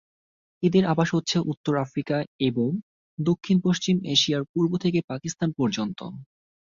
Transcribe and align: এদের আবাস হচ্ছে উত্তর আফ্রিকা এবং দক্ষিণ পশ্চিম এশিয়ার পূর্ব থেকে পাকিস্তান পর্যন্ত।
এদের 0.63 0.83
আবাস 0.85 1.09
হচ্ছে 1.13 1.37
উত্তর 1.51 1.73
আফ্রিকা 1.77 2.17
এবং 2.47 2.69
দক্ষিণ 3.19 3.57
পশ্চিম 3.65 3.95
এশিয়ার 4.13 4.43
পূর্ব 4.51 4.71
থেকে 4.83 4.99
পাকিস্তান 5.09 5.49
পর্যন্ত। 5.59 5.99